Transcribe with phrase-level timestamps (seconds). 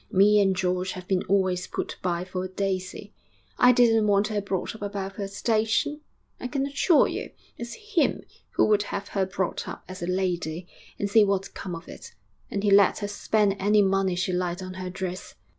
[0.11, 3.13] Me and George have been always put by for Daisy.
[3.59, 6.01] I didn't want her brought up above her station,
[6.39, 7.29] I can assure you.
[7.59, 10.67] It's him who would have her brought up as a lady;
[10.97, 12.15] and see what's come of it!
[12.49, 15.35] And he let her spend any money she liked on her dress....